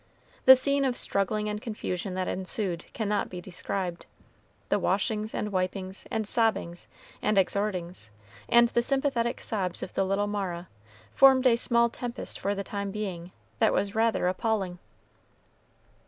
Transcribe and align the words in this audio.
The 0.45 0.55
scene 0.55 0.83
of 0.83 0.97
struggling 0.97 1.47
and 1.47 1.61
confusion 1.61 2.15
that 2.15 2.27
ensued 2.27 2.85
cannot 2.91 3.29
be 3.29 3.39
described. 3.39 4.07
The 4.69 4.79
washings, 4.79 5.35
and 5.35 5.51
wipings, 5.51 6.07
and 6.09 6.25
sobbings, 6.27 6.87
and 7.21 7.37
exhortings, 7.37 8.09
and 8.49 8.69
the 8.69 8.81
sympathetic 8.81 9.41
sobs 9.41 9.83
of 9.83 9.93
the 9.93 10.03
little 10.03 10.25
Mara, 10.25 10.69
formed 11.13 11.45
a 11.45 11.55
small 11.55 11.87
tempest 11.87 12.39
for 12.39 12.55
the 12.55 12.63
time 12.63 12.89
being 12.89 13.31
that 13.59 13.73
was 13.73 13.93
rather 13.93 14.27
appalling. 14.27 14.79